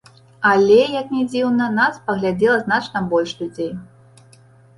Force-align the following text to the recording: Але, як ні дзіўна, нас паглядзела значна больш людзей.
Але, 0.51 0.77
як 0.99 1.11
ні 1.15 1.21
дзіўна, 1.33 1.67
нас 1.81 1.99
паглядзела 2.07 2.57
значна 2.65 3.03
больш 3.13 3.37
людзей. 3.45 3.71